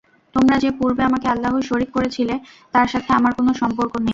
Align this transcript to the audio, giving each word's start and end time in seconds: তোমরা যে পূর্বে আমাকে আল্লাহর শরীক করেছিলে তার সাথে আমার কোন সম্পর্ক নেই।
তোমরা 0.35 0.55
যে 0.63 0.69
পূর্বে 0.79 1.01
আমাকে 1.09 1.27
আল্লাহর 1.27 1.67
শরীক 1.69 1.89
করেছিলে 1.93 2.35
তার 2.73 2.87
সাথে 2.93 3.09
আমার 3.13 3.31
কোন 3.37 3.47
সম্পর্ক 3.61 3.93
নেই। 3.97 4.09